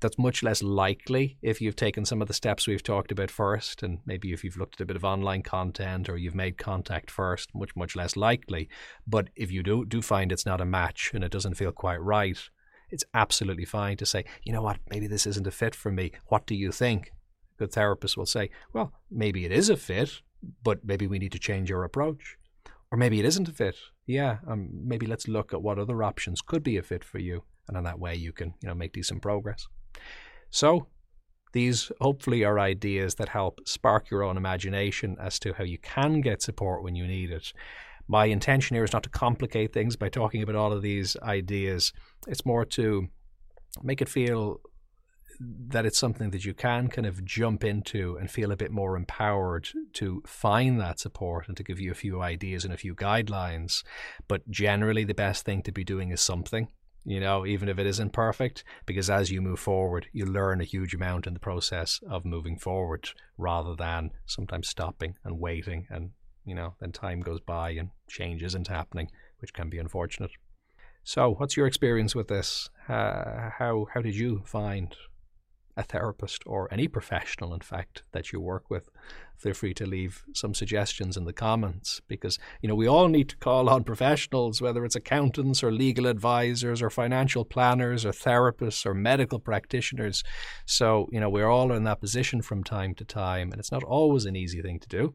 That's 0.01 0.19
much 0.19 0.43
less 0.43 0.63
likely 0.63 1.39
if 1.41 1.61
you've 1.61 1.77
taken 1.77 2.05
some 2.05 2.21
of 2.21 2.29
the 2.29 2.35
steps 2.35 2.67
we've 2.67 2.83
talked 2.83 3.13
about 3.13 3.31
first, 3.31 3.83
and 3.83 4.01
maybe 4.05 4.33
if 4.33 4.45
you've 4.45 4.59
looked 4.59 4.75
at 4.75 4.83
a 4.83 4.87
bit 4.87 4.97
of 4.97 5.05
online 5.05 5.43
content 5.43 6.11
or 6.11 6.19
you've 6.19 6.35
made 6.35 6.59
contact 6.59 7.11
first, 7.11 7.55
much, 7.55 7.75
much 7.77 7.97
less 7.97 8.15
likely. 8.15 8.69
But 9.07 9.31
if 9.37 9.51
you 9.51 9.63
do, 9.63 9.87
do 9.87 10.03
find 10.03 10.33
it's 10.33 10.45
not 10.45 10.61
a 10.61 10.67
match 10.67 11.13
and 11.15 11.25
it 11.25 11.33
doesn't 11.33 11.55
feel 11.55 11.73
quite 11.73 12.03
right, 12.03 12.39
it's 12.91 13.05
absolutely 13.15 13.65
fine 13.65 13.97
to 13.99 14.05
say, 14.05 14.25
you 14.43 14.53
know 14.53 14.63
what, 14.63 14.81
maybe 14.91 15.07
this 15.07 15.27
isn't 15.27 15.47
a 15.47 15.51
fit 15.51 15.75
for 15.75 15.91
me. 15.91 16.13
What 16.27 16.45
do 16.45 16.55
you 16.55 16.73
think? 16.73 17.13
Good 17.61 17.73
therapist 17.73 18.17
will 18.17 18.27
say, 18.27 18.51
well, 18.73 18.93
maybe 19.11 19.45
it 19.45 19.53
is 19.53 19.69
a 19.69 19.77
fit, 19.77 20.23
but 20.63 20.85
maybe 20.85 21.07
we 21.07 21.19
need 21.19 21.33
to 21.33 21.39
change 21.39 21.69
your 21.69 21.85
approach. 21.85 22.37
Or 22.91 22.99
maybe 22.99 23.21
it 23.21 23.27
isn't 23.27 23.49
a 23.49 23.53
fit. 23.53 23.77
Yeah, 24.07 24.39
um, 24.49 24.71
maybe 24.73 25.07
let's 25.07 25.29
look 25.29 25.53
at 25.53 25.63
what 25.63 25.79
other 25.79 26.03
options 26.03 26.41
could 26.41 26.65
be 26.65 26.77
a 26.77 26.83
fit 26.83 27.05
for 27.05 27.19
you. 27.19 27.45
And 27.69 27.77
in 27.77 27.85
that 27.85 28.01
way, 28.01 28.17
you 28.17 28.33
can 28.33 28.55
you 28.63 28.69
know, 28.69 28.75
make 28.75 28.95
decent 28.95 29.23
progress. 29.23 29.69
So, 30.51 30.89
these 31.53 31.93
hopefully 32.01 32.45
are 32.45 32.59
ideas 32.59 33.17
that 33.17 33.29
help 33.29 33.61
spark 33.67 34.11
your 34.11 34.23
own 34.23 34.37
imagination 34.37 35.17
as 35.21 35.39
to 35.41 35.53
how 35.53 35.65
you 35.65 35.79
can 35.79 36.21
get 36.21 36.43
support 36.43 36.83
when 36.83 36.95
you 36.95 37.07
need 37.07 37.31
it. 37.31 37.53
My 38.09 38.25
intention 38.27 38.75
here 38.75 38.85
is 38.85 38.93
not 38.93 39.03
to 39.05 39.11
complicate 39.11 39.73
things 39.73 39.97
by 39.97 40.09
talking 40.09 40.43
about 40.43 40.57
all 40.57 40.73
of 40.73 40.83
these 40.83 41.17
ideas. 41.23 41.93
It's 42.27 42.47
more 42.47 42.65
to 42.67 43.09
make 43.83 44.01
it 44.01 44.09
feel 44.09 44.61
that 45.41 45.87
it's 45.87 45.99
something 45.99 46.31
that 46.31 46.45
you 46.45 46.53
can 46.53 46.89
kind 46.89 47.07
of 47.07 47.25
jump 47.25 47.65
into 47.65 48.17
and 48.17 48.31
feel 48.31 48.53
a 48.53 48.57
bit 48.57 48.71
more 48.71 48.95
empowered 48.95 49.69
to 49.95 50.23
find 50.27 50.79
that 50.79 51.01
support 51.01 51.49
and 51.49 51.57
to 51.57 51.63
give 51.63 51.81
you 51.81 51.91
a 51.91 51.95
few 51.95 52.21
ideas 52.21 52.65
and 52.65 52.75
a 52.75 52.79
few 52.79 52.95
guidelines. 52.95 53.83
But 54.29 54.49
generally, 54.51 55.05
the 55.05 55.15
best 55.15 55.47
thing 55.47 55.63
to 55.63 55.73
be 55.73 55.83
doing 55.83 56.11
is 56.11 56.21
something, 56.21 56.69
you 57.05 57.21
know, 57.21 57.47
even 57.47 57.71
if 57.71 57.79
it 57.79 57.87
isn't 57.87 58.13
perfect, 58.13 58.65
because 58.85 59.09
as 59.09 59.31
you 59.31 59.41
move 59.41 59.61
forward, 59.61 60.09
you 60.13 60.27
learn 60.27 60.61
a 60.61 60.65
huge 60.65 60.95
amount 60.95 61.27
in 61.27 61.33
the 61.33 61.41
process 61.41 62.01
of 62.09 62.27
moving 62.27 62.59
forward 62.59 63.09
rather 63.39 63.75
than 63.75 64.11
sometimes 64.27 64.69
stopping 64.69 65.15
and 65.25 65.41
waiting. 65.41 65.87
And, 65.89 66.11
you 66.45 66.55
know, 66.55 66.75
then 66.81 66.93
time 66.93 67.21
goes 67.21 67.41
by 67.41 67.71
and 67.71 67.91
change 68.09 68.43
isn't 68.43 68.69
happening, 68.69 69.11
which 69.39 69.55
can 69.55 69.71
be 69.71 69.79
unfortunate. 69.79 70.33
So, 71.03 71.33
what's 71.33 71.57
your 71.57 71.67
experience 71.67 72.15
with 72.15 72.29
this? 72.29 72.69
Uh, 72.87 73.49
how 73.59 73.87
how 73.95 74.03
did 74.03 74.15
you 74.15 74.43
find 74.45 74.95
a 75.77 75.83
therapist 75.83 76.43
or 76.47 76.73
any 76.73 76.89
professional, 76.89 77.55
in 77.55 77.61
fact, 77.61 78.03
that 78.13 78.33
you 78.33 78.41
work 78.41 78.71
with, 78.71 78.91
feel 79.37 79.55
free 79.55 79.73
to 79.75 79.87
leave 79.87 80.25
some 80.35 80.55
suggestions 80.55 81.17
in 81.17 81.25
the 81.25 81.33
comments 81.33 82.01
because, 82.09 82.39
you 82.61 82.69
know, 82.69 82.75
we 82.75 82.87
all 82.87 83.09
need 83.09 83.29
to 83.29 83.37
call 83.37 83.69
on 83.69 83.85
professionals, 83.85 84.61
whether 84.61 84.85
it's 84.85 84.97
accountants 84.97 85.63
or 85.63 85.73
legal 85.73 86.07
advisors 86.07 86.83
or 86.83 86.91
financial 86.91 87.45
planners 87.45 88.05
or 88.05 88.13
therapists 88.13 88.85
or 88.85 88.95
medical 88.95 89.39
practitioners. 89.39 90.23
So, 90.67 91.09
you 91.11 91.21
know, 91.21 91.31
we're 91.31 91.49
all 91.49 91.73
in 91.73 91.85
that 91.85 92.01
position 92.01 92.43
from 92.43 92.65
time 92.65 92.95
to 92.97 93.05
time, 93.05 93.51
and 93.51 93.59
it's 93.59 93.73
not 93.73 93.85
always 93.85 94.27
an 94.27 94.37
easy 94.37 94.61
thing 94.61 94.79
to 94.81 94.89
do. 94.89 95.15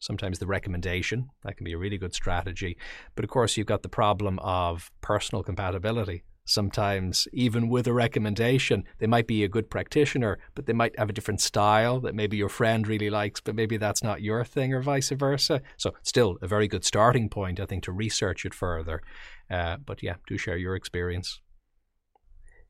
Sometimes 0.00 0.38
the 0.38 0.46
recommendation 0.46 1.28
that 1.42 1.56
can 1.56 1.64
be 1.64 1.72
a 1.72 1.78
really 1.78 1.98
good 1.98 2.14
strategy. 2.14 2.78
But 3.16 3.24
of 3.24 3.30
course 3.30 3.56
you've 3.56 3.66
got 3.66 3.82
the 3.82 3.88
problem 3.88 4.38
of 4.38 4.92
personal 5.00 5.42
compatibility 5.42 6.22
sometimes 6.48 7.28
even 7.32 7.68
with 7.68 7.86
a 7.86 7.92
recommendation. 7.92 8.84
They 8.98 9.06
might 9.06 9.26
be 9.26 9.44
a 9.44 9.48
good 9.48 9.70
practitioner 9.70 10.38
but 10.54 10.66
they 10.66 10.72
might 10.72 10.98
have 10.98 11.10
a 11.10 11.12
different 11.12 11.40
style 11.40 12.00
that 12.00 12.14
maybe 12.14 12.36
your 12.36 12.48
friend 12.48 12.86
really 12.86 13.10
likes 13.10 13.40
but 13.40 13.54
maybe 13.54 13.76
that's 13.76 14.02
not 14.02 14.22
your 14.22 14.44
thing 14.44 14.72
or 14.72 14.82
vice 14.82 15.10
versa. 15.10 15.62
So 15.76 15.94
still 16.02 16.38
a 16.42 16.46
very 16.46 16.68
good 16.68 16.84
starting 16.84 17.28
point 17.28 17.60
i 17.60 17.66
think 17.66 17.84
to 17.84 17.92
research 17.92 18.44
it 18.44 18.54
further. 18.54 19.02
Uh, 19.50 19.76
but 19.76 20.02
yeah 20.02 20.16
do 20.26 20.38
share 20.38 20.56
your 20.56 20.74
experience. 20.74 21.40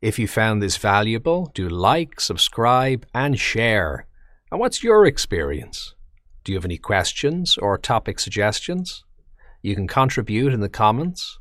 If 0.01 0.19
you 0.19 0.29
found 0.29 0.63
this 0.63 0.77
valuable 0.77 1.51
do 1.55 1.69
like 1.69 2.21
subscribe 2.21 3.07
and 3.15 3.39
share. 3.39 4.07
And 4.51 4.61
what's 4.61 4.83
your 4.83 5.05
experience? 5.07 5.95
Do 6.45 6.53
you 6.53 6.57
have 6.57 6.65
any 6.65 6.79
questions 6.79 7.59
or 7.59 7.77
topic 7.77 8.19
suggestions? 8.19 9.05
You 9.61 9.75
can 9.75 9.89
contribute 9.89 10.55
in 10.55 10.61
the 10.61 10.69
comments 10.69 11.39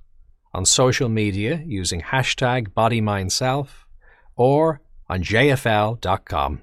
on 0.54 0.66
social 0.66 1.10
media 1.10 1.62
using 1.66 2.02
hashtag 2.02 2.70
BodyMindSelf 2.70 3.68
or 4.36 4.82
on 5.10 5.24
jfl.com. 5.24 6.62